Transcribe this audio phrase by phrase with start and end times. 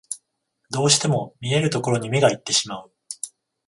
[0.71, 2.91] どうしても見えるところに目がいってしまう